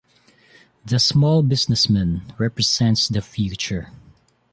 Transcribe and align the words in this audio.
The 0.83 0.97
"Small 0.97 1.43
Businessman" 1.43 2.23
represents 2.39 3.07
the 3.07 3.21
future. 3.21 3.91